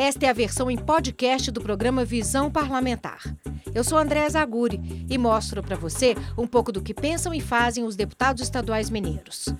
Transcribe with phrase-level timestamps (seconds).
[0.00, 3.20] Esta é a versão em podcast do programa Visão Parlamentar.
[3.74, 4.80] Eu sou Andréa Zaguri
[5.10, 9.54] e mostro para você um pouco do que pensam e fazem os deputados estaduais mineiros.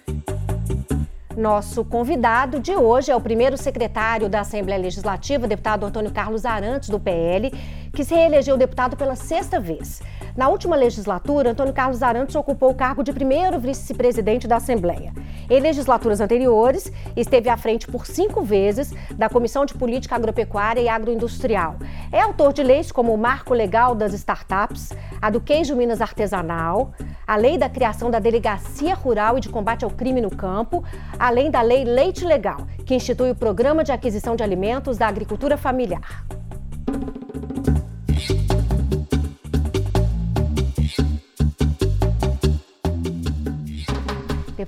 [1.36, 6.88] Nosso convidado de hoje é o primeiro secretário da Assembleia Legislativa, deputado Antônio Carlos Arantes,
[6.88, 7.52] do PL,
[7.92, 10.00] que se reelegeu deputado pela sexta vez.
[10.36, 15.12] Na última legislatura, Antônio Carlos Arantes ocupou o cargo de primeiro vice-presidente da Assembleia.
[15.48, 20.88] Em legislaturas anteriores, esteve à frente por cinco vezes da Comissão de Política Agropecuária e
[20.88, 21.76] Agroindustrial.
[22.12, 26.92] É autor de leis como o Marco Legal das Startups, a do Queijo Minas Artesanal,
[27.26, 30.84] a Lei da Criação da Delegacia Rural e de Combate ao Crime no Campo,
[31.18, 35.56] além da Lei Leite Legal, que institui o Programa de Aquisição de Alimentos da Agricultura
[35.56, 36.24] Familiar.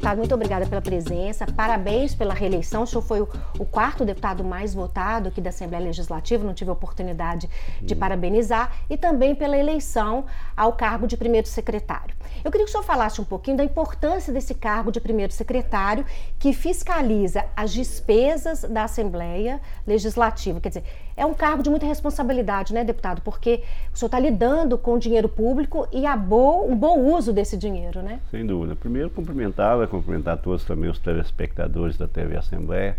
[0.02, 2.82] Deputado, muito obrigada pela presença, parabéns pela reeleição.
[2.82, 6.70] O senhor foi o, o, quarto deputado mais votado aqui da Assembleia Legislativa, não tive
[6.70, 7.48] a oportunidade
[7.80, 10.24] de parabenizar, e também pela eleição
[10.56, 12.16] ao cargo de primeiro secretário.
[12.44, 16.04] Eu queria que o senhor falasse um pouquinho da importância desse cargo de primeiro secretário,
[16.38, 20.60] que fiscaliza as despesas da Assembleia Legislativa.
[20.60, 20.84] Quer dizer,
[21.16, 23.20] é um cargo de muita responsabilidade, né, deputado?
[23.22, 28.02] Porque o senhor está lidando com dinheiro público e a um bom uso desse dinheiro,
[28.02, 28.20] né?
[28.30, 28.74] Sem dúvida.
[28.74, 32.96] Primeiro, cumprimentá-la, cumprimentar todos também os telespectadores da TV Assembleia.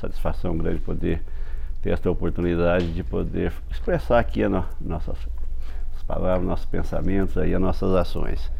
[0.00, 1.22] Satisfação grande poder
[1.82, 5.18] ter esta oportunidade de poder expressar aqui no, nossas
[6.10, 8.50] palavras, nossos pensamentos, aí, as nossas ações.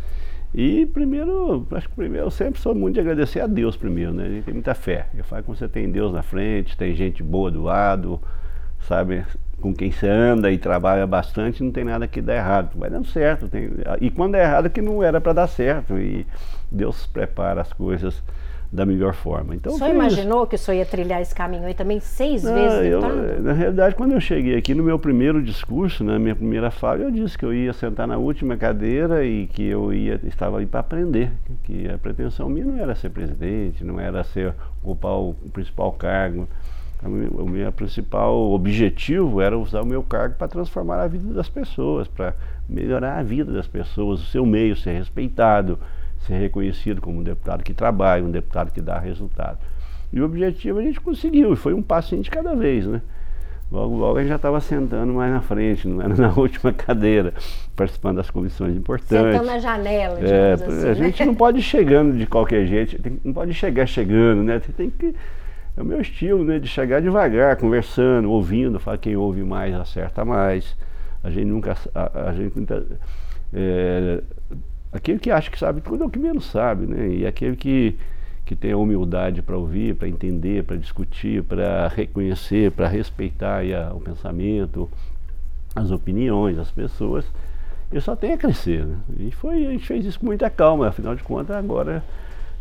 [0.53, 4.25] E primeiro, acho que primeiro, eu sempre sou muito de agradecer a Deus primeiro, né?
[4.25, 5.06] A gente tem muita fé.
[5.15, 8.20] Eu falo que você tem Deus na frente, tem gente boa do lado,
[8.81, 9.25] sabe,
[9.61, 12.77] com quem você anda e trabalha bastante, não tem nada que dá errado.
[12.77, 13.48] Vai dando certo.
[13.48, 15.97] Tem, e quando é errado, é que não era para dar certo.
[15.98, 16.27] E
[16.71, 18.21] Deus prepara as coisas
[18.73, 19.55] da melhor forma.
[19.55, 20.47] Então, o senhor imaginou isso.
[20.49, 23.01] que o senhor ia trilhar esse caminho aí também seis não, vezes, eu,
[23.41, 27.11] Na realidade, quando eu cheguei aqui no meu primeiro discurso, na minha primeira fala, eu
[27.11, 30.81] disse que eu ia sentar na última cadeira e que eu ia estava ali para
[30.81, 31.33] aprender,
[31.65, 35.91] que a pretensão minha não era ser presidente, não era ser ocupar o, o principal
[35.93, 36.47] cargo
[37.03, 42.06] o meu principal objetivo era usar o meu cargo para transformar a vida das pessoas,
[42.06, 42.34] para
[42.69, 45.78] melhorar a vida das pessoas, o seu meio ser respeitado,
[46.26, 49.58] ser reconhecido como um deputado que trabalha, um deputado que dá resultado.
[50.12, 53.00] E o objetivo a gente conseguiu, e foi um passinho de cada vez, né?
[53.70, 57.32] Logo, logo a gente já estava sentando mais na frente, não era na última cadeira,
[57.76, 59.32] participando das comissões importantes.
[59.32, 60.94] Sentando na janela, é, assim, A né?
[60.94, 64.60] gente não pode ir chegando de qualquer jeito, tem, não pode chegar chegando, né?
[64.76, 65.14] Tem que
[65.76, 66.58] é o meu estilo, né?
[66.58, 70.76] De chegar devagar, conversando, ouvindo, falar quem ouve mais acerta mais.
[71.22, 71.76] A gente nunca.
[71.94, 72.84] A, a gente nunca,
[73.52, 74.22] é,
[74.93, 77.09] aquele que acha que sabe tudo é o que menos sabe, né?
[77.09, 77.97] E aquele que,
[78.45, 83.95] que tem a humildade para ouvir, para entender, para discutir, para reconhecer, para respeitar a,
[83.95, 84.91] o pensamento,
[85.75, 87.25] as opiniões das pessoas,
[87.91, 88.84] ele só tem a crescer.
[88.84, 88.97] Né?
[89.19, 92.03] E foi, a gente fez isso com muita calma, afinal de contas, agora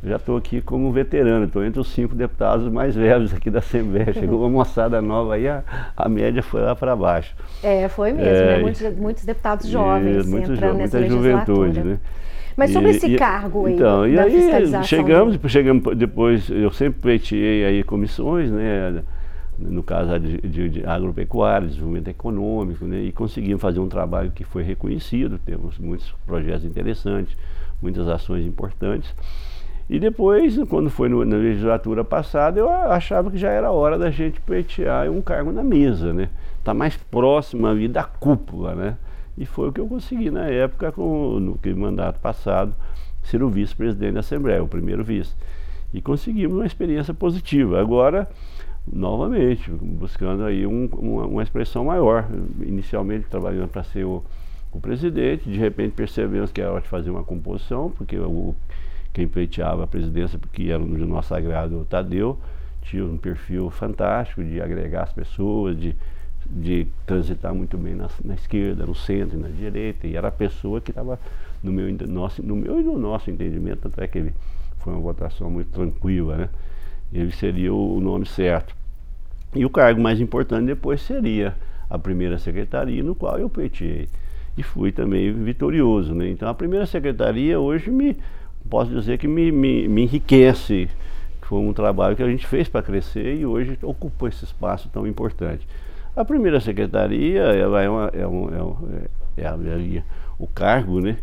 [0.03, 4.13] já estou aqui como veterano, estou entre os cinco deputados mais velhos aqui da Assembleia.
[4.13, 5.63] Chegou uma moçada nova aí, a,
[5.95, 7.35] a média foi lá para baixo.
[7.61, 8.53] É, foi mesmo, né?
[8.53, 8.61] é, né?
[8.61, 11.99] muitos, muitos, deputados jovens e, muito entrando jo nessa muita juventude, né?
[12.55, 17.65] Mas sobre e, esse cargo aí, então, e aí chegamos, chegamos depois, eu sempre pleiteei
[17.65, 19.01] aí comissões, né?
[19.59, 24.45] no caso de, de, de agropecuária, desenvolvimento econômico, né, e conseguimos fazer um trabalho que
[24.45, 27.35] foi reconhecido, temos muitos projetos interessantes,
[27.81, 29.13] muitas ações importantes.
[29.89, 34.11] E depois, quando foi no, na legislatura passada, eu achava que já era hora da
[34.11, 36.29] gente pleitear um cargo na mesa, né?
[36.63, 38.97] Tá mais próximo ali da cúpula, né?
[39.35, 42.75] E foi o que eu consegui na época, com, no mandato passado,
[43.23, 45.33] ser o vice-presidente da Assembleia, o primeiro vice.
[45.91, 47.81] E conseguimos uma experiência positiva.
[47.81, 48.29] Agora,
[48.91, 52.27] novamente, buscando aí um, uma, uma, expressão maior.
[52.61, 54.23] Inicialmente trabalhando para ser o,
[54.71, 58.53] o presidente, de repente percebemos que era hora de fazer uma composição, porque o
[59.19, 62.37] quem pleiteava a presidência, porque era do nosso sagrado Tadeu,
[62.83, 65.93] tinha um perfil fantástico de agregar as pessoas, de,
[66.49, 70.31] de transitar muito bem na, na esquerda, no centro e na direita, e era a
[70.31, 71.19] pessoa que estava
[71.61, 74.33] no meu, nosso, no meu e no nosso entendimento, tanto é que ele
[74.77, 76.49] foi uma votação muito tranquila, né?
[77.11, 78.73] Ele seria o, o nome certo.
[79.53, 81.55] E o cargo mais importante depois seria
[81.89, 84.07] a primeira secretaria, no qual eu pleiteei.
[84.57, 86.29] E fui também vitorioso, né?
[86.29, 88.15] Então a primeira secretaria hoje me
[88.69, 90.89] posso dizer que me, me, me enriquece.
[91.41, 95.07] Foi um trabalho que a gente fez para crescer e hoje ocupou esse espaço tão
[95.07, 95.67] importante.
[96.15, 98.75] A primeira secretaria ela é, uma, é, um, é, um,
[99.37, 100.03] é, é
[100.37, 101.17] o cargo né,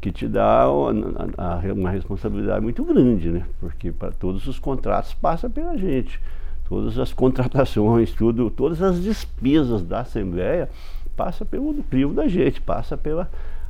[0.00, 5.50] que te dá uma, uma responsabilidade muito grande, né, porque para todos os contratos passa
[5.50, 6.20] pela gente.
[6.68, 10.68] todas as contratações, tudo, todas as despesas da Assembleia
[11.16, 13.28] passa pelo crivo da gente, passa pela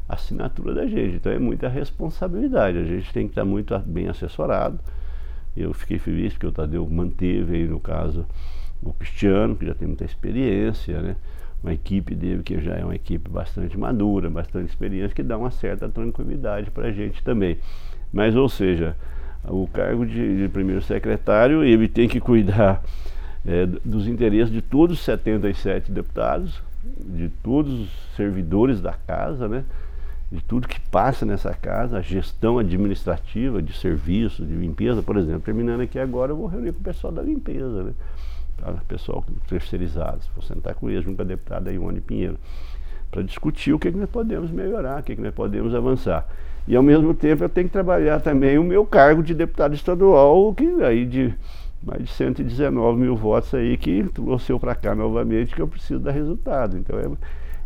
[0.09, 1.17] assinatura da gente.
[1.17, 2.79] Então é muita responsabilidade.
[2.79, 4.79] A gente tem que estar muito bem assessorado.
[5.57, 8.27] Eu fiquei feliz porque o Tadeu manteve aí, no caso,
[8.83, 11.17] o Cristiano, que já tem muita experiência, né?
[11.63, 15.51] Uma equipe dele que já é uma equipe bastante madura, bastante experiente, que dá uma
[15.51, 17.59] certa tranquilidade para a gente também.
[18.13, 18.97] Mas, ou seja,
[19.45, 22.83] o cargo de, de primeiro secretário, ele tem que cuidar
[23.47, 26.61] é, dos interesses de todos os 77 deputados,
[26.99, 29.65] de todos os servidores da casa, né?
[30.33, 35.43] De tudo que passa nessa casa, a gestão administrativa de serviço, de limpeza, por exemplo.
[35.43, 37.93] Terminando aqui agora, eu vou reunir com o pessoal da limpeza, né?
[38.67, 42.39] O pessoal terceirizado, vou sentar com eles, junto com a deputada Ione Pinheiro,
[43.11, 45.75] para discutir o que, é que nós podemos melhorar, o que, é que nós podemos
[45.75, 46.27] avançar.
[46.67, 50.55] E ao mesmo tempo eu tenho que trabalhar também o meu cargo de deputado estadual,
[50.55, 51.35] que aí de
[51.83, 55.99] mais de 119 mil votos aí que trouxe eu para cá novamente, que eu preciso
[55.99, 56.79] dar resultado.
[56.79, 57.11] Então é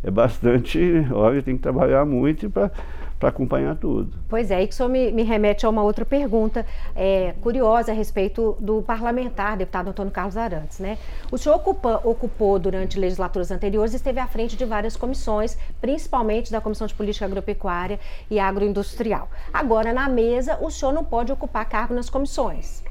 [0.02, 0.78] é bastante,
[1.12, 2.70] olha, tem que trabalhar muito para
[3.18, 4.12] para acompanhar tudo.
[4.28, 8.82] Pois é, isso me, me remete a uma outra pergunta é, curiosa a respeito do
[8.82, 10.78] parlamentar, deputado Antônio Carlos Arantes.
[10.78, 10.98] Né?
[11.30, 16.52] O senhor ocupa, ocupou durante legislaturas anteriores e esteve à frente de várias comissões, principalmente
[16.52, 17.98] da Comissão de Política Agropecuária
[18.30, 19.30] e Agroindustrial.
[19.52, 22.84] Agora, na mesa, o senhor não pode ocupar cargo nas comissões.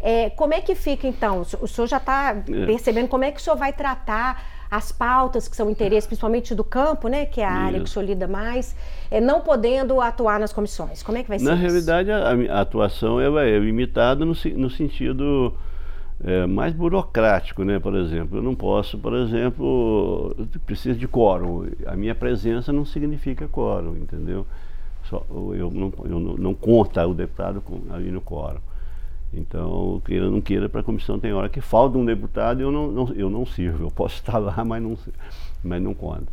[0.00, 1.42] É, como é que fica, então?
[1.60, 2.66] O senhor já está é.
[2.66, 6.64] percebendo como é que o senhor vai tratar as pautas que são interesse, principalmente do
[6.64, 7.58] campo, né, que é a isso.
[7.58, 8.74] área que o senhor lida mais,
[9.10, 11.02] é, não podendo atuar nas comissões.
[11.02, 11.60] Como é que vai ser Na isso?
[11.60, 15.52] realidade, a, a atuação é, é limitada no, no sentido
[16.24, 17.78] é, mais burocrático, né?
[17.78, 20.34] Por exemplo, eu não posso, por exemplo,
[20.64, 21.68] preciso de quórum.
[21.86, 24.46] A minha presença não significa quórum, entendeu?
[25.04, 25.22] Só,
[25.54, 28.60] eu não, eu não, não conta o deputado ali no quórum.
[29.32, 32.62] Então, queira ou não queira, para a comissão tem hora que falta um deputado e
[32.62, 33.84] eu não, não, eu não sirvo.
[33.84, 34.96] Eu posso estar lá, mas não,
[35.64, 36.26] mas não conta.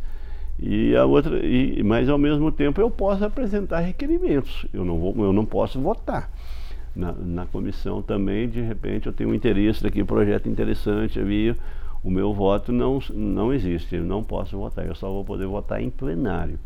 [0.58, 4.66] E a outra, e, mas ao mesmo tempo eu posso apresentar requerimentos.
[4.74, 6.30] Eu não, vou, eu não posso votar.
[6.94, 11.56] Na, na comissão também, de repente, eu tenho um interesse daqui, um projeto interessante ali,
[12.02, 15.80] o meu voto não, não existe, eu não posso votar, eu só vou poder votar
[15.80, 16.58] em plenário.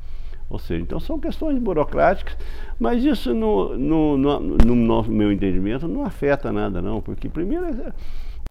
[0.48, 2.36] Ou seja, então são questões burocráticas,
[2.78, 7.66] mas isso no, no, no, no meu entendimento não afeta nada não, porque primeiro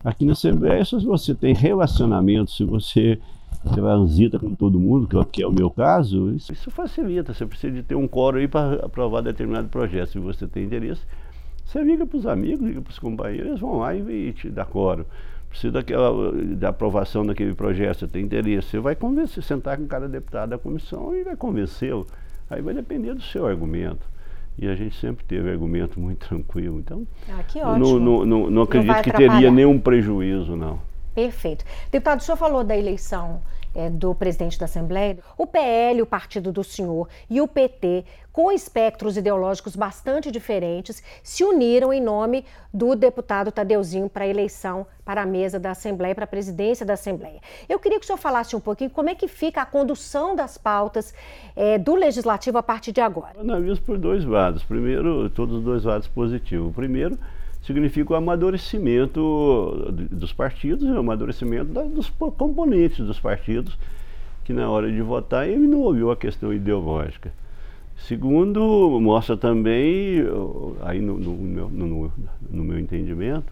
[0.04, 3.20] aqui na Assembleia se você tem relacionamento, se você
[3.74, 7.34] transita com todo mundo, que, é que é o meu caso, isso, isso facilita.
[7.34, 10.10] Você precisa de ter um coro aí para aprovar determinado projeto.
[10.10, 11.02] Se você tem interesse,
[11.64, 14.50] você liga para os amigos, liga para os companheiros, eles vão lá e, e te
[14.50, 15.06] dá coro
[15.54, 20.10] precisa daquela, da aprovação daquele projeto, você tem interesse, você vai convencer, sentar com cada
[20.10, 22.08] deputado da comissão e vai convencê-lo.
[22.50, 24.02] Aí vai depender do seu argumento.
[24.58, 26.80] E a gente sempre teve argumento muito tranquilo.
[26.80, 28.00] Então, ah, que ótimo.
[28.00, 30.80] Não, não, não, não acredito que teria nenhum prejuízo, não.
[31.14, 31.64] Perfeito.
[31.92, 33.42] Deputado, o senhor falou da eleição
[33.76, 38.52] é, do presidente da Assembleia, o PL, o partido do senhor, e o PT, com
[38.52, 45.22] espectros ideológicos bastante diferentes, se uniram em nome do deputado Tadeuzinho para a eleição para
[45.22, 47.40] a mesa da Assembleia, para a presidência da Assembleia.
[47.68, 50.58] Eu queria que o senhor falasse um pouquinho como é que fica a condução das
[50.58, 51.14] pautas
[51.56, 53.34] é, do Legislativo a partir de agora.
[53.36, 54.64] Eu analiso por dois lados.
[54.64, 56.74] Primeiro, todos os dois lados positivos.
[56.74, 57.20] Primeiro
[57.64, 63.78] significa o amadurecimento dos partidos, o amadurecimento dos componentes dos partidos,
[64.44, 67.32] que na hora de votar ele não ouviu a questão ideológica.
[67.96, 70.18] Segundo, mostra também,
[70.82, 72.12] aí no, no, meu, no,
[72.52, 73.52] no meu entendimento,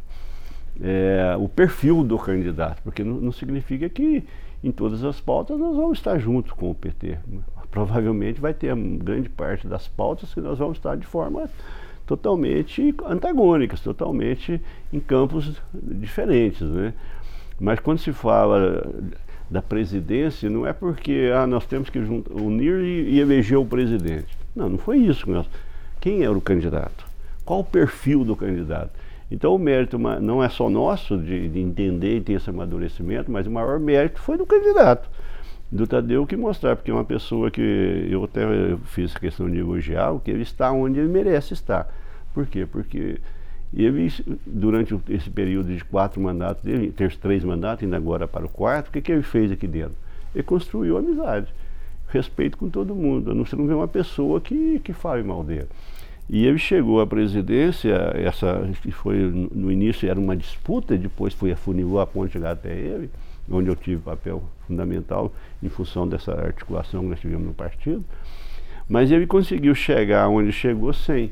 [0.82, 4.24] é, o perfil do candidato, porque não, não, significa que
[4.63, 7.18] em todas as pautas nós vamos estar junto com o PT.
[7.70, 11.50] Provavelmente vai ter grande parte das pautas que nós vamos estar de forma
[12.05, 16.62] totalmente antagônicas, totalmente em campos diferentes.
[16.62, 16.93] Né?
[17.60, 18.84] Mas quando se fala
[19.50, 24.38] da presidência, não é porque ah, nós temos que unir e, eleger o presidente.
[24.55, 25.25] Não, não foi isso.
[26.00, 27.05] Quem era o candidato?
[27.46, 28.91] Qual o perfil do candidato?
[29.29, 33.48] Então o mérito não é só nosso de, de entender e ter esse amadurecimento, mas
[33.48, 35.10] o maior mérito foi do candidato
[35.72, 38.42] do Tadeu que mostrar, porque é uma pessoa que eu até
[38.88, 41.88] fiz questão de elogiar, que ele está onde ele merece estar.
[42.34, 42.68] Por quê?
[42.70, 43.20] Porque
[43.74, 44.12] ele,
[44.46, 48.90] durante esse período de quatro mandatos, dele, ter três mandatos, ainda agora para o quarto,
[48.90, 49.96] o que, que ele fez aqui dentro?
[50.36, 51.48] Ele construiu amizade,
[52.10, 53.34] respeito com todo mundo.
[53.46, 55.68] Você não vê uma pessoa que, que fale mal dele.
[56.30, 61.51] E ele chegou à presidência, essa que foi no início era uma disputa, depois foi
[61.51, 63.10] afunilou a ponte chegar até ele
[63.50, 68.03] onde eu tive papel fundamental em função dessa articulação que nós tivemos no partido.
[68.88, 71.31] Mas ele conseguiu chegar onde chegou sem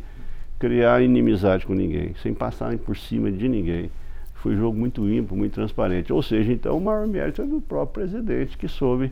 [0.58, 3.90] criar inimizade com ninguém, sem passar por cima de ninguém.
[4.36, 6.14] foi um jogo muito limpo, muito transparente.
[6.14, 9.12] Ou seja, então o maior mérito é do próprio presidente que soube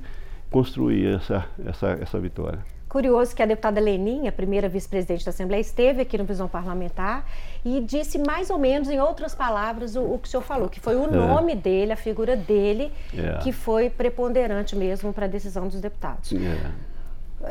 [0.50, 2.60] construir essa, essa, essa vitória.
[2.90, 7.26] Curioso que a deputada Leninha, primeira vice-presidente da Assembleia, esteve aqui no Visão Parlamentar
[7.66, 10.80] e disse mais ou menos, em outras palavras, o, o que o senhor falou, que
[10.80, 11.12] foi o é.
[11.12, 13.40] nome dele, a figura dele, é.
[13.40, 16.32] que foi preponderante mesmo para a decisão dos deputados.
[16.32, 16.88] É.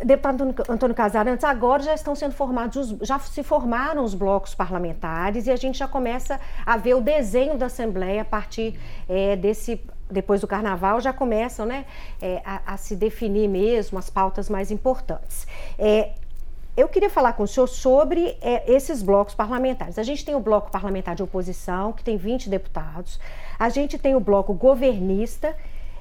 [0.05, 5.51] Deputado Antônio Casarantes, agora já estão sendo formados, já se formaram os blocos parlamentares e
[5.51, 8.79] a gente já começa a ver o desenho da Assembleia a partir
[9.09, 11.85] é, desse depois do carnaval já começam né,
[12.21, 15.47] é, a, a, se definir mesmo as pautas mais importantes.
[15.79, 16.11] É,
[16.77, 19.99] eu queria falar com o senhor sobre é, esses blocos parlamentares.
[19.99, 23.19] A gente tem o bloco parlamentar de oposição, que tem 20 deputados,
[23.59, 25.57] a gente tem o bloco governista,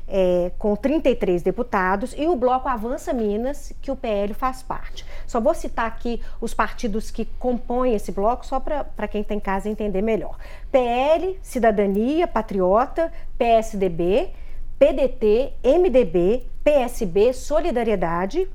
[0.08, 5.06] é, com 33 deputados, e o Bloco Avança Minas, que o PL faz parte.
[5.26, 9.70] Só vou citar aqui os partidos que compõem esse bloco, só para quem tem casa
[9.70, 10.38] entender melhor:
[10.72, 14.30] PL, Cidadania, Patriota, PSDB,
[14.78, 18.48] PDT, MDB, PSB, Solidariedade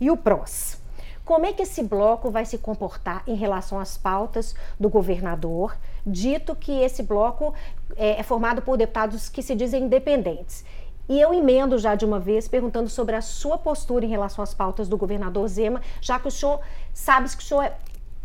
[0.00, 0.82] e o PROS.
[1.24, 5.74] Como é que esse bloco vai se comportar em relação às pautas do governador,
[6.06, 7.54] dito que esse bloco
[7.96, 10.66] é, é formado por deputados que se dizem independentes?
[11.08, 14.54] E eu emendo já de uma vez perguntando sobre a sua postura em relação às
[14.54, 16.60] pautas do governador Zema, já que o senhor
[16.92, 17.74] sabe que o senhor é,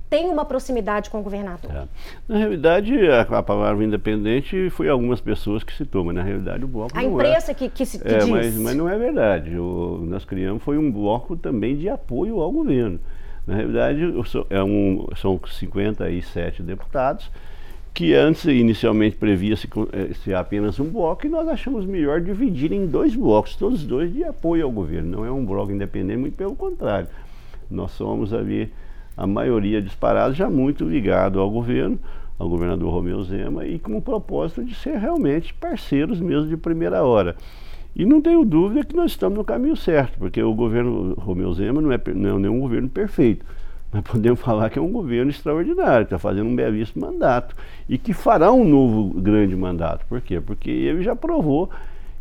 [0.09, 1.71] tem uma proximidade com o governador.
[1.71, 1.87] É.
[2.27, 6.67] Na realidade, a, a, palavra independente foi algumas pessoas que citou, mas na realidade o
[6.67, 7.13] bloco a não é.
[7.13, 7.53] imprensa é.
[7.53, 8.29] que, que, que é, diz.
[8.29, 9.57] Mas, mas não é verdade.
[9.57, 12.99] O, nós criamos foi um bloco também de apoio ao governo.
[13.45, 17.29] Na realidade, sou, é um, são 57 deputados
[17.93, 22.85] que antes inicialmente previa-se eh, ser apenas um bloco e nós achamos melhor dividir em
[22.85, 25.17] dois blocos, todos dois de apoio ao governo.
[25.17, 27.07] Não é um bloco independente, muito pelo contrário.
[27.69, 28.71] Nós somos ali,
[29.17, 31.99] a maioria disparada, já muito ligado ao governo,
[32.37, 37.03] ao governador Romeu Zema, e com o propósito de ser realmente parceiros mesmo de primeira
[37.03, 37.35] hora.
[37.95, 41.81] E não tenho dúvida que nós estamos no caminho certo, porque o governo Romeu Zema
[41.81, 43.45] não é, não é nenhum governo perfeito
[43.91, 47.55] mas podemos falar que é um governo extraordinário, está fazendo um belíssimo mandato
[47.87, 50.05] e que fará um novo grande mandato.
[50.05, 50.39] Por quê?
[50.39, 51.69] Porque ele já provou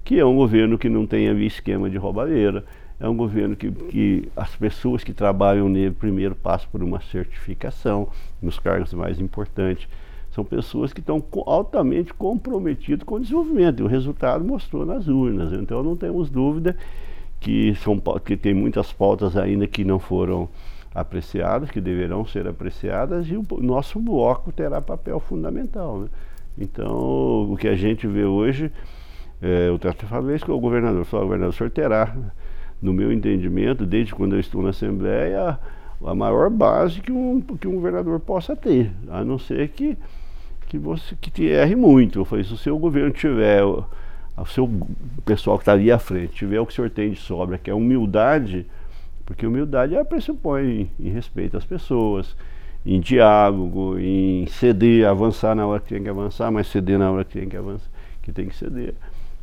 [0.05, 2.65] que é um governo que não tem ali esquema de roubalheira,
[3.01, 8.09] é um governo que, que as pessoas que trabalham nele primeiro passam por uma certificação
[8.43, 9.87] nos cargos mais importantes.
[10.33, 15.53] São pessoas que estão altamente comprometidas com o desenvolvimento e o resultado mostrou nas urnas.
[15.53, 16.77] Então não temos dúvida
[17.41, 20.49] que, são, que tem muitas pautas ainda que não foram
[21.00, 26.00] apreciadas, que deverão ser apreciadas, e o nosso bloco terá papel fundamental.
[26.00, 26.09] Né?
[26.59, 28.73] Então, o que a gente vê hoje,
[29.40, 32.14] é, eu até falei isso com o governador, falou, o governador, o terá,
[32.81, 35.59] no meu entendimento, desde quando eu estou na Assembleia,
[36.05, 39.97] a, a maior base que um, que um governador possa ter, a não ser que,
[40.67, 42.21] que você que te erre muito.
[42.21, 43.85] Eu falei, se o seu governo tiver, o,
[44.37, 44.69] o seu
[45.25, 47.71] pessoal que está ali à frente, tiver o que o senhor tem de sobra, que
[47.71, 48.67] é humildade,
[49.29, 52.35] porque humildade é pressupõe em, em respeito às pessoas,
[52.85, 57.27] em diálogo, em ceder, avançar na hora que tem que avançar, mas ceder na hora
[57.27, 57.91] que tem que avançar,
[58.23, 58.95] que tem que ceder.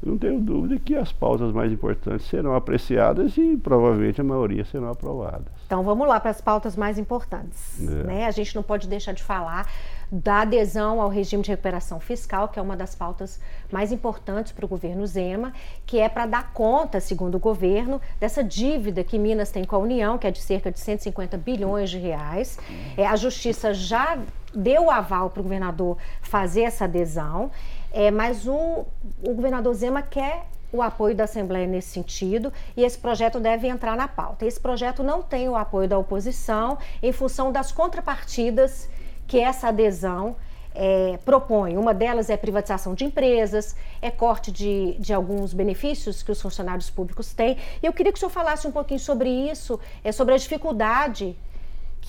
[0.04, 4.64] Eu não tenho dúvida que as pautas mais importantes serão apreciadas e provavelmente a maioria
[4.66, 5.48] serão aprovadas.
[5.66, 7.82] Então vamos lá para as pautas mais importantes.
[7.82, 8.04] É.
[8.04, 8.26] Né?
[8.26, 9.68] A gente não pode deixar de falar
[10.12, 13.40] da adesão ao regime de recuperação fiscal, que é uma das pautas
[13.72, 15.52] mais importantes para o governo Zema,
[15.86, 19.80] que é para dar conta, segundo o governo, dessa dívida que Minas tem com a
[19.80, 22.60] União, que é de cerca de 150 bilhões de reais.
[22.96, 24.18] É, a Justiça já
[24.54, 27.52] deu o aval para o governador fazer essa adesão,
[27.96, 28.86] é, mas o,
[29.24, 33.96] o governador Zema quer o apoio da Assembleia nesse sentido e esse projeto deve entrar
[33.96, 34.46] na pauta.
[34.46, 38.90] Esse projeto não tem o apoio da oposição em função das contrapartidas
[39.26, 40.36] que essa adesão
[40.74, 41.78] é, propõe.
[41.78, 46.90] Uma delas é privatização de empresas, é corte de, de alguns benefícios que os funcionários
[46.90, 47.58] públicos têm.
[47.82, 51.38] E eu queria que o senhor falasse um pouquinho sobre isso, é, sobre a dificuldade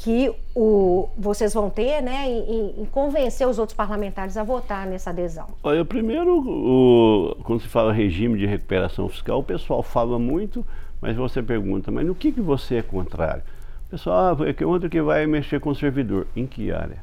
[0.03, 5.11] que o, vocês vão ter né, em, em, convencer os outros parlamentares a votar nessa
[5.11, 5.47] adesão?
[5.63, 10.65] Olha, primeiro, o, quando se fala regime de recuperação fiscal, o pessoal fala muito,
[11.01, 13.43] mas você pergunta, mas no que, que você é contrário?
[13.91, 16.27] Pessoal, ah, é que outro que vai mexer com o servidor.
[16.37, 16.99] Em que área?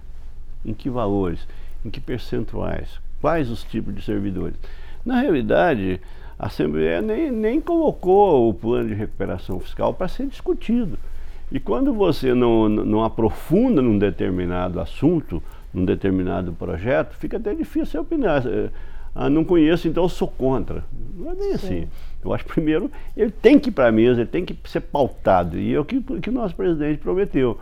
[0.66, 1.48] Em que valores?
[1.84, 3.00] Em que percentuais?
[3.22, 4.56] Quais os tipos de servidores?
[5.06, 6.00] Na realidade,
[6.38, 11.00] a Assembleia nem, nem colocou o plano de recuperação fiscal para ser discutido.
[11.54, 15.42] E quando você não, não aprofunda num determinado assunto,
[15.72, 18.44] num determinado projeto, fica até difícil opinar.
[19.14, 20.84] Ah, não conheço, então eu sou contra.
[21.16, 21.54] Não é bem Sim.
[21.54, 21.88] assim.
[22.26, 25.60] Eu acho primeiro, ele tem que ir para a mesa, ele tem que ser pautado.
[25.60, 27.60] E é o que, que o nosso presidente prometeu.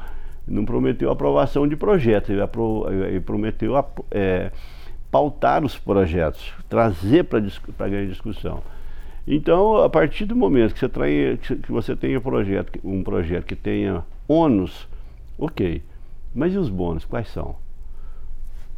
[0.48, 3.74] Não prometeu aprovação de projetos, ele, apro, ele prometeu
[4.10, 4.52] é,
[5.12, 8.64] pautar os projetos, trazer para a grande discussão.
[9.28, 13.46] Então, a partir do momento que você, trai, que você tenha um projeto, um projeto
[13.46, 14.88] que tenha ônus,
[15.38, 15.82] ok.
[16.34, 17.56] Mas e os bônus, quais são?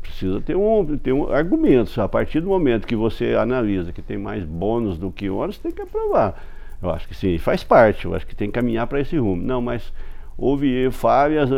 [0.02, 1.98] Precisa ter um, ter um argumentos.
[1.98, 5.72] A partir do momento que você analisa que tem mais bônus do que ônus, tem
[5.72, 6.44] que aprovar.
[6.82, 8.06] Eu acho que sim, faz parte.
[8.06, 9.42] Eu acho que tem que caminhar para esse rumo.
[9.42, 9.94] Não, mas
[10.38, 11.50] houve falhas,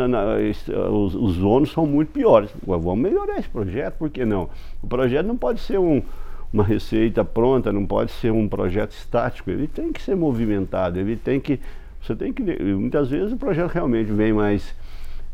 [0.92, 2.50] os, os ônus são muito piores.
[2.64, 4.48] Vamos melhorar esse projeto, por que não?
[4.80, 6.00] O projeto não pode ser um,
[6.52, 11.16] uma receita pronta, não pode ser um projeto estático, ele tem que ser movimentado, ele
[11.16, 11.60] tem que.
[12.02, 12.42] Você tem que.
[12.42, 14.74] Muitas vezes o projeto realmente vem mais,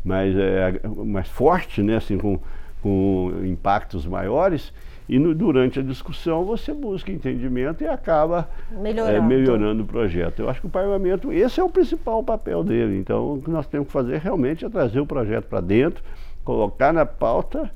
[0.03, 1.97] mais, é, mais forte, né?
[1.97, 2.39] Assim, com,
[2.81, 4.73] com impactos maiores
[5.07, 9.17] e no, durante a discussão você busca entendimento e acaba melhorando.
[9.17, 10.39] É, melhorando o projeto.
[10.39, 12.97] Eu acho que o parlamento, esse é o principal papel dele.
[12.97, 16.03] Então, o que nós temos que fazer realmente é trazer o projeto para dentro,
[16.43, 17.69] colocar na pauta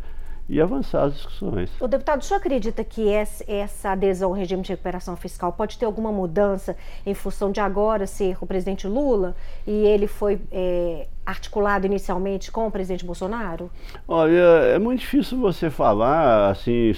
[0.50, 1.70] e avançar as discussões.
[1.80, 5.86] O deputado, o senhor acredita que essa adesão ao regime de recuperação fiscal pode ter
[5.86, 6.76] alguma mudança
[7.06, 9.36] em função de agora ser o presidente Lula
[9.66, 13.70] e ele foi é, articulado inicialmente com o presidente Bolsonaro?
[14.08, 14.40] Olha,
[14.74, 16.94] é muito difícil você falar assim,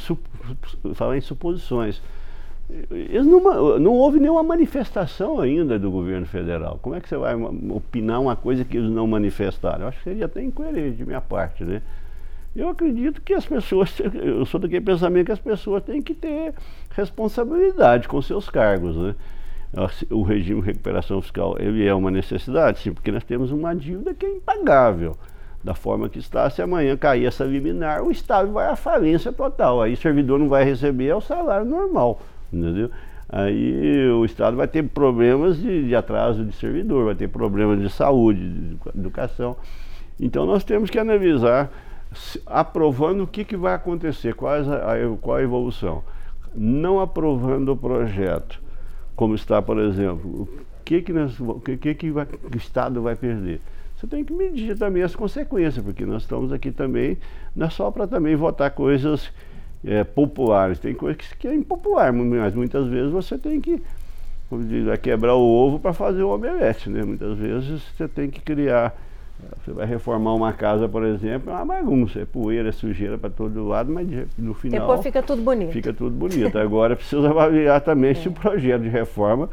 [0.93, 1.99] falar em suposições.
[3.25, 6.77] Não, não, houve nenhuma manifestação ainda do governo federal.
[6.79, 9.81] Como é que você vai opinar uma coisa que eles não manifestaram?
[9.81, 11.81] Eu acho que seria até incoerente de minha parte, né?
[12.55, 16.53] Eu acredito que as pessoas, eu sou daquele pensamento que as pessoas têm que ter
[16.91, 19.15] responsabilidade com seus cargos, né?
[20.09, 24.15] O regime de recuperação fiscal, ele é uma necessidade, sim, porque nós temos uma dívida
[24.15, 25.15] que é impagável.
[25.63, 29.81] Da forma que está, se amanhã cair essa liminar, o Estado vai à falência total.
[29.81, 32.89] Aí o servidor não vai receber é o salário normal, entendeu?
[33.27, 37.89] Aí o Estado vai ter problemas de, de atraso de servidor, vai ter problemas de
[37.89, 39.55] saúde, de educação.
[40.19, 41.69] Então nós temos que analisar
[42.45, 46.03] aprovando o que, que vai acontecer, qual a, qual a evolução.
[46.55, 48.61] Não aprovando o projeto,
[49.15, 50.49] como está, por exemplo, o
[50.83, 53.61] que, que, nós, o que, que vai, o Estado vai perder?
[53.95, 57.17] Você tem que medir também as consequências, porque nós estamos aqui também,
[57.55, 59.31] não é só para também votar coisas
[59.83, 63.81] é, populares, tem coisas que, que é impopular, mas muitas vezes você tem que
[64.49, 67.03] como diz, quebrar o ovo para fazer o omelete, né?
[67.03, 68.97] Muitas vezes você tem que criar
[69.63, 73.29] você vai reformar uma casa, por exemplo, é uma bagunça, é poeira, é sujeira para
[73.29, 74.79] todo lado, mas no final.
[74.81, 75.71] Depois fica tudo bonito.
[75.71, 76.57] Fica tudo bonito.
[76.57, 78.13] Agora precisa avaliar também é.
[78.15, 79.49] se o projeto de reforma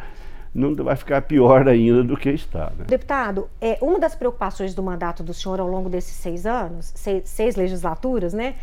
[0.54, 2.72] não vai ficar pior ainda do que está.
[2.76, 2.86] Né?
[2.86, 7.28] Deputado, é, uma das preocupações do mandato do senhor ao longo desses seis anos, seis,
[7.28, 8.54] seis legislaturas, né?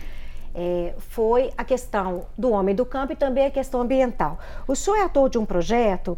[0.55, 4.39] É, foi a questão do homem do campo e também a questão ambiental.
[4.67, 6.17] O senhor é ator de um projeto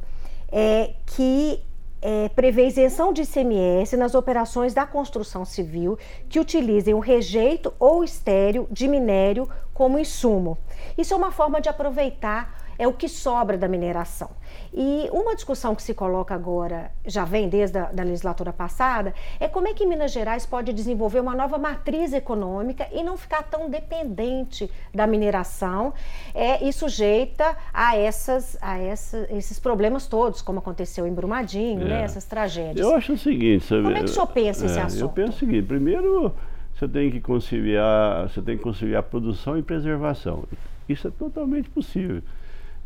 [0.51, 1.61] é, que
[2.01, 5.97] é, prevê isenção de ICMS nas operações da construção civil
[6.29, 10.57] que utilizem o rejeito ou estéreo de minério como insumo.
[10.97, 14.29] Isso é uma forma de aproveitar é o que sobra da mineração.
[14.73, 19.47] E uma discussão que se coloca agora, já vem desde a da legislatura passada, é
[19.47, 23.69] como é que Minas Gerais pode desenvolver uma nova matriz econômica e não ficar tão
[23.69, 25.93] dependente da mineração
[26.33, 31.85] é, e sujeita a, essas, a essa, esses problemas todos, como aconteceu em Brumadinho, né,
[31.85, 31.89] é.
[31.89, 32.85] né, essas tragédias.
[32.85, 35.01] Eu acho o seguinte, sabe, Como é que o senhor pensa é, esse assunto?
[35.01, 36.33] Eu penso o seguinte, primeiro
[36.73, 40.43] você tem que conciliar, você tem que conciliar produção e preservação.
[40.89, 42.21] Isso é totalmente possível.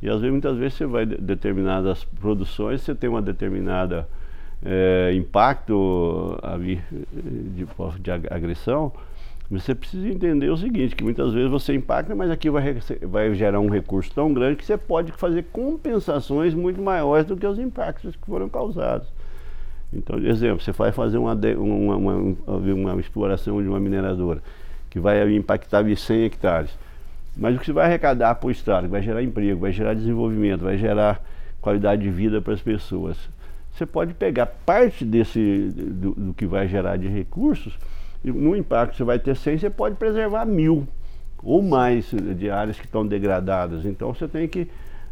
[0.01, 4.07] E às vezes, muitas vezes você vai de determinadas produções, você tem uma determinada
[4.63, 7.67] é, impacto ali de,
[7.99, 8.91] de agressão,
[9.51, 13.59] você precisa entender o seguinte, que muitas vezes você impacta, mas aqui vai, vai gerar
[13.59, 18.15] um recurso tão grande que você pode fazer compensações muito maiores do que os impactos
[18.15, 19.07] que foram causados.
[19.91, 24.39] Então, exemplo, você vai fazer uma, uma, uma, uma exploração de uma mineradora
[24.87, 26.77] que vai impactar 100 hectares
[27.39, 30.61] mas o que você vai arrecadar para o Estado, vai gerar emprego, vai gerar desenvolvimento,
[30.61, 31.23] vai gerar
[31.61, 33.17] qualidade de vida para as pessoas.
[33.71, 37.77] Você pode pegar parte desse do, do, que vai gerar de recursos,
[38.23, 40.85] e no impacto que você vai ter 100, você pode preservar mil
[41.41, 43.85] ou mais de áreas que estão degradadas.
[43.85, 44.67] Então você tem que,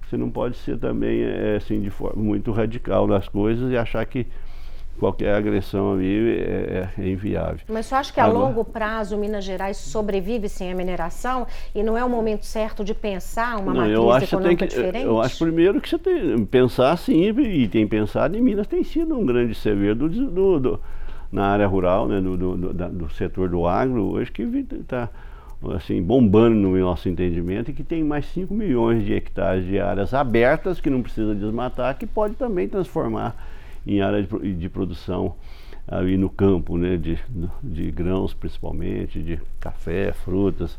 [0.06, 4.06] você não pode ser também é, assim de forma muito radical nas coisas e achar
[4.06, 4.28] que
[4.98, 7.60] qualquer agressão ali é, é, é inviável.
[7.68, 11.84] Mas você acha que a Agora, longo prazo Minas Gerais sobrevive sem a mineração e
[11.84, 15.06] não é o momento certo de pensar uma não, matriz eu acho econômica que, diferente?
[15.06, 18.84] Eu acho primeiro que você tem que pensar sim, e tem pensado em Minas tem
[18.84, 20.80] sido um grande servidor do, do, do,
[21.32, 25.10] na área rural, né, do, do, do, do setor do agro, hoje que está
[25.76, 30.14] assim, bombando no nosso entendimento e que tem mais 5 milhões de hectares de áreas
[30.14, 33.36] abertas que não precisa desmatar, que pode também transformar
[33.88, 35.36] em área de, de produção
[35.88, 37.18] ali no campo, né, de,
[37.64, 40.78] de grãos principalmente, de café, frutas,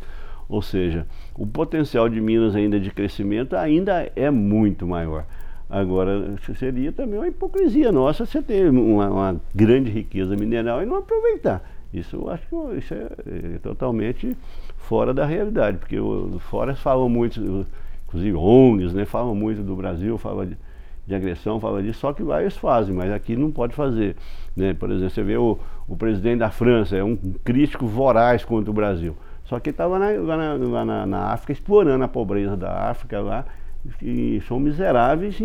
[0.49, 5.25] Ou seja, o potencial de Minas ainda de crescimento ainda é muito maior.
[5.69, 10.97] Agora, seria também uma hipocrisia nossa você ter uma, uma grande riqueza mineral e não
[10.97, 11.63] aproveitar.
[11.93, 13.09] Isso eu acho que isso é,
[13.55, 14.37] é totalmente
[14.79, 17.67] fora da realidade, porque o, fora falam muito,
[18.07, 20.57] inclusive ONGs, né, falam muito do Brasil, falam de,
[21.09, 24.15] de agressão, falam disso, só que lá eles fazem, mas aqui não pode fazer.
[24.55, 24.75] Né?
[24.75, 28.75] Por exemplo, você vê o, o presidente da França, é um crítico voraz contra o
[28.75, 29.17] Brasil.
[29.45, 33.47] Só que estava lá, na, na, na, África explorando a pobreza da África lá,
[34.03, 35.39] e são miseráveis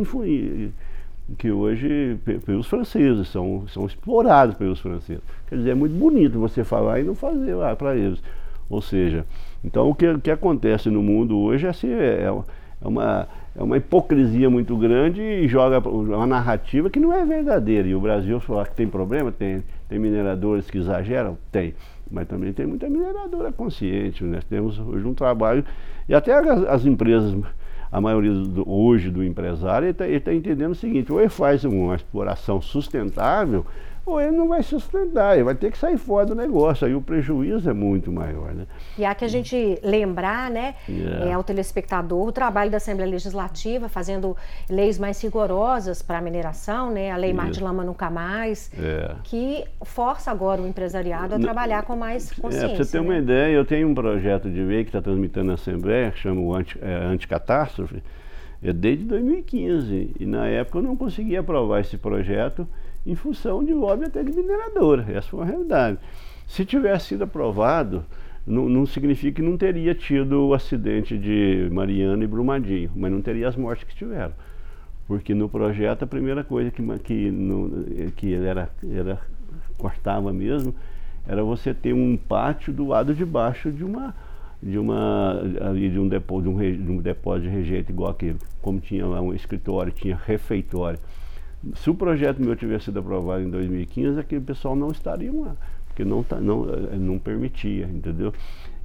[1.37, 5.23] que hoje pelos franceses, são, são explorados pelos franceses.
[5.47, 8.21] Quer dizer, é muito bonito você falar e não fazer lá para eles.
[8.69, 9.25] Ou seja,
[9.63, 13.77] então o que, que acontece no mundo hoje é, assim, é, é, uma, é uma
[13.77, 17.87] hipocrisia muito grande e joga uma narrativa que não é verdadeira.
[17.87, 21.37] E o Brasil falar que tem problema, tem, tem mineradores que exageram?
[21.51, 21.75] Tem.
[22.09, 24.23] Mas também tem muita mineradora consciente.
[24.23, 24.41] Nós né?
[24.49, 25.63] temos hoje um trabalho,
[26.09, 27.35] e até as, as empresas
[27.91, 31.63] a maioria do, hoje do empresário, ele está tá entendendo o seguinte, ou ele faz
[31.63, 33.63] uma exploração sustentável,
[34.05, 37.01] ou ele não vai sustentar, ele vai ter que sair fora do negócio, aí o
[37.01, 38.67] prejuízo é muito maior, né?
[38.97, 41.25] E há que a gente lembrar, né, yeah.
[41.25, 44.35] é, ao telespectador, o trabalho da Assembleia Legislativa, fazendo
[44.69, 47.43] leis mais rigorosas para a mineração, né, a Lei yeah.
[47.43, 49.15] Mar de Lama Nunca Mais, yeah.
[49.23, 52.65] que força agora o empresariado a trabalhar com mais consciência.
[52.65, 53.07] É, para você ter né?
[53.07, 56.41] uma ideia, eu tenho um projeto de lei que está transmitindo na Assembleia, que chama
[56.41, 58.03] o anti, é, Anticatástrofe,
[58.61, 62.67] é desde 2015, e na época eu não consegui aprovar esse projeto,
[63.05, 65.05] em função de lobby até de mineradora.
[65.09, 65.97] Essa foi uma realidade.
[66.47, 68.05] Se tivesse sido aprovado,
[68.45, 73.21] não, não, significa que não teria tido o acidente de Mariana e Brumadinho, mas não
[73.21, 74.33] teria as mortes que tiveram.
[75.07, 79.19] Porque no projeto a primeira coisa que, que, no, que era, era
[79.77, 80.73] cortava mesmo
[81.27, 84.13] era você ter um pátio do lado de baixo de uma
[84.61, 88.37] de uma ali de um depósito de um, de um depósito de rejeito igual aquele,
[88.61, 90.99] como tinha lá um escritório, tinha refeitório.
[91.75, 95.55] Se o projeto meu tivesse sido aprovado em 2015, aquele pessoal não estaria lá,
[95.87, 98.33] porque não, tá, não, eh, não permitia, entendeu?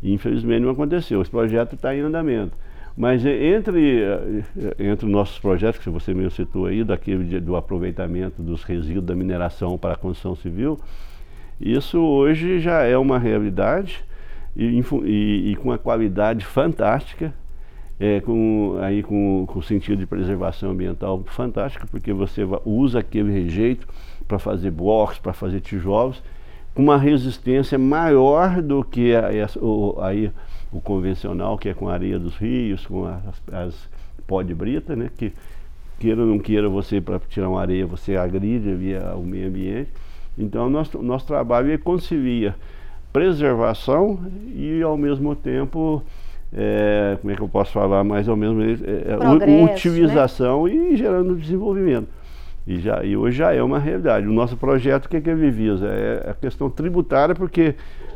[0.02, 1.20] E infelizmente não aconteceu.
[1.20, 2.56] Esse projeto está em andamento.
[2.96, 4.44] Mas entre, eh,
[4.78, 9.14] entre os nossos projetos, que você mesmo citou aí, daquele do aproveitamento dos resíduos da
[9.14, 10.78] mineração para a construção civil,
[11.60, 14.04] isso hoje já é uma realidade
[14.56, 17.32] e, e, e com uma qualidade fantástica
[18.00, 23.88] é, com, aí com, com sentido de preservação ambiental fantástico, porque você usa aquele rejeito
[24.26, 26.22] para fazer blocos, para fazer tijolos,
[26.74, 30.30] com uma resistência maior do que a, a, o, aí,
[30.70, 33.88] o convencional, que é com a areia dos rios, com as, as
[34.26, 35.32] pó de brita, né, que
[35.98, 39.90] queira ou não queira você, para tirar uma areia, você agride via o meio ambiente.
[40.36, 42.54] Então, nosso, nosso trabalho é concilia
[43.12, 44.20] preservação
[44.54, 46.02] e, ao mesmo tempo,
[46.52, 50.72] é, como é que eu posso falar, mais ou menos, é, é utilização né?
[50.72, 52.08] e gerando desenvolvimento.
[52.66, 54.26] E, já, e hoje já é uma realidade.
[54.26, 55.86] O nosso projeto, o que, é que ele visa?
[55.86, 57.74] É a questão tributária, porque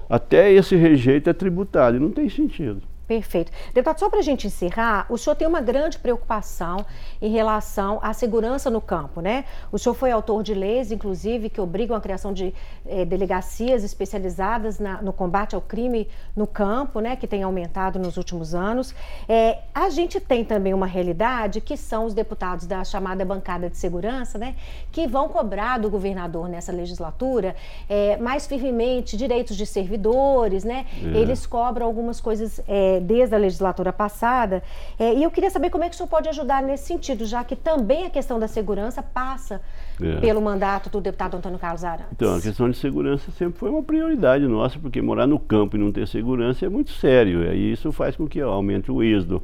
[0.09, 2.83] até esse rejeito é tributado e não tem sentido.
[3.13, 3.53] Perfeito.
[3.75, 6.87] Deputado, só para a gente encerrar, o senhor tem uma grande preocupação
[7.21, 9.45] em relação à segurança no campo, né?
[9.71, 12.55] O senhor foi autor de leis, inclusive, que obrigam a criação de
[12.87, 17.15] eh, delegacias especializadas na, no combate ao crime no campo, né?
[17.15, 18.95] Que tem aumentado nos últimos anos.
[19.29, 23.77] É, a gente tem também uma realidade que são os deputados da chamada bancada de
[23.77, 24.55] segurança, né?
[24.91, 27.55] Que vão cobrar do governador nessa legislatura
[27.91, 30.87] é, mais firmemente direitos de servidores, né?
[31.03, 31.19] É.
[31.19, 32.63] Eles cobram algumas coisas
[33.03, 34.63] desde a legislatura passada.
[34.99, 37.45] É, e eu queria saber como é que o senhor pode ajudar nesse sentido, já
[37.45, 39.61] que também a questão da segurança passa
[40.01, 40.17] é.
[40.21, 42.13] pelo mandato do deputado Antônio Carlos Arantes.
[42.13, 45.81] Então, a questão de segurança sempre foi uma prioridade nossa, porque morar no campo e
[45.81, 47.53] não ter segurança é muito sério.
[47.53, 49.43] E isso faz com que aumente o êxodo.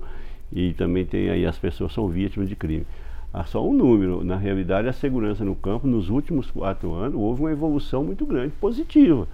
[0.52, 2.86] E também tem aí as pessoas são vítimas de crime.
[3.32, 4.24] Há só um número.
[4.24, 8.54] Na realidade, a segurança no campo, nos últimos quatro anos, houve uma evolução muito grande,
[8.60, 9.28] positiva.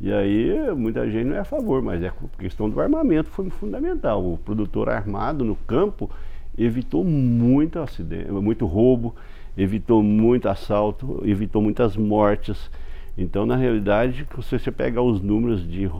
[0.00, 3.50] E aí muita gente não é a favor, mas é a questão do armamento foi
[3.50, 4.24] fundamental.
[4.24, 6.08] O produtor armado no campo
[6.56, 9.14] evitou muito acidente, muito roubo,
[9.56, 12.70] evitou muito assalto, evitou muitas mortes.
[13.16, 15.90] Então, na realidade, se você pegar os números de,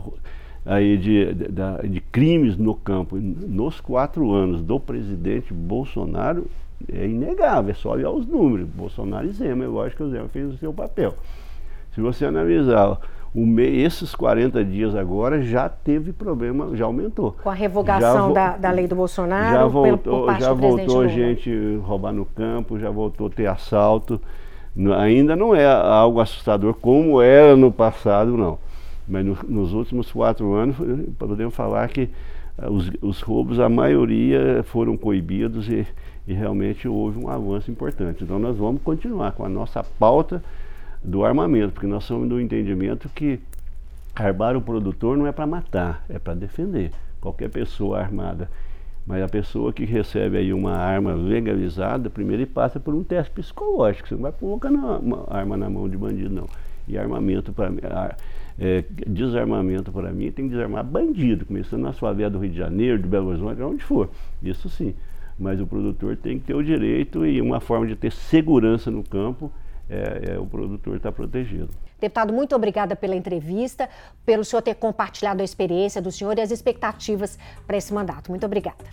[0.65, 6.47] aí de, de, de crimes no campo nos quatro anos do presidente Bolsonaro,
[6.87, 8.65] é inegável, é só olhar os números.
[8.69, 11.13] Bolsonaro e Zema, é lógico que o Zema fez o seu papel.
[11.93, 12.97] Se você analisar
[13.59, 17.35] esses 40 dias agora já teve problema, já aumentou.
[17.43, 22.11] Com a revogação da, da lei do Bolsonaro, já voltou, pelo, já voltou gente roubar
[22.11, 24.19] no campo, já voltou a ter assalto.
[24.97, 28.57] Ainda não é algo assustador como era no passado, não.
[29.07, 30.75] Mas no, nos últimos quatro anos,
[31.17, 32.09] podemos falar que
[32.67, 35.85] os, os roubos, a maioria foram coibidos e,
[36.27, 38.23] e realmente houve um avanço importante.
[38.23, 40.43] Então nós vamos continuar com a nossa pauta
[41.03, 43.39] do armamento, porque nós somos do entendimento que
[44.15, 46.91] armar o produtor não é para matar, é para defender.
[47.21, 48.49] Qualquer pessoa armada.
[49.05, 53.31] Mas a pessoa que recebe aí uma arma legalizada, primeiro ele passa por um teste
[53.31, 54.07] psicológico.
[54.07, 56.47] Você não vai colocar uma arma na mão de bandido, não.
[56.87, 57.71] E armamento para
[58.59, 63.01] é, desarmamento para mim tem que desarmar bandido, começando na favela do Rio de Janeiro,
[63.01, 64.09] de Belo Horizonte, onde for.
[64.43, 64.93] Isso sim.
[65.39, 69.01] Mas o produtor tem que ter o direito e uma forma de ter segurança no
[69.01, 69.49] campo
[69.89, 71.69] é, é o produtor estar tá protegido.
[71.99, 73.89] Deputado, muito obrigada pela entrevista,
[74.25, 78.29] pelo senhor ter compartilhado a experiência do senhor e as expectativas para esse mandato.
[78.29, 78.85] Muito obrigada.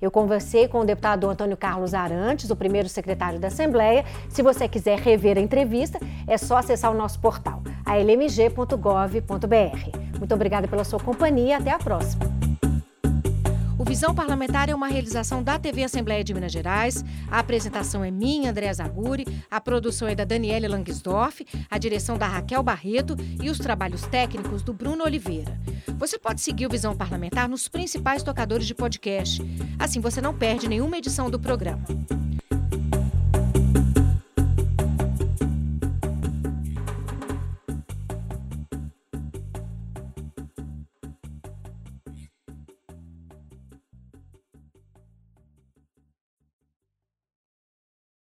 [0.00, 4.04] Eu conversei com o deputado Antônio Carlos Arantes, o primeiro secretário da Assembleia.
[4.28, 8.78] Se você quiser rever a entrevista, é só acessar o nosso portal, almg.gov.br.
[10.18, 12.45] Muito obrigada pela sua companhia até a próxima.
[13.86, 17.04] Visão Parlamentar é uma realização da TV Assembleia de Minas Gerais.
[17.30, 22.26] A apresentação é minha, André Zaguri, a produção é da Daniele Langsdorff, a direção da
[22.26, 25.56] Raquel Barreto e os trabalhos técnicos do Bruno Oliveira.
[25.98, 29.40] Você pode seguir o Visão Parlamentar nos principais tocadores de podcast.
[29.78, 31.84] Assim você não perde nenhuma edição do programa.